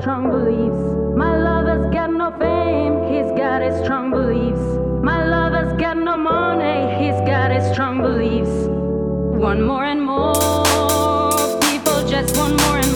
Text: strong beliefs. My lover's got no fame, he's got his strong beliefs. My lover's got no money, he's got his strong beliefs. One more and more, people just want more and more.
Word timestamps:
strong 0.00 0.30
beliefs. 0.30 1.16
My 1.16 1.36
lover's 1.36 1.92
got 1.92 2.10
no 2.12 2.30
fame, 2.38 2.94
he's 3.12 3.30
got 3.38 3.62
his 3.62 3.82
strong 3.82 4.10
beliefs. 4.10 4.60
My 5.02 5.24
lover's 5.26 5.72
got 5.80 5.96
no 5.96 6.16
money, 6.16 6.78
he's 7.02 7.20
got 7.26 7.50
his 7.50 7.64
strong 7.72 8.02
beliefs. 8.02 8.68
One 9.48 9.62
more 9.62 9.84
and 9.84 10.02
more, 10.02 10.34
people 11.68 12.06
just 12.08 12.36
want 12.36 12.60
more 12.62 12.78
and 12.78 12.92
more. 12.94 12.95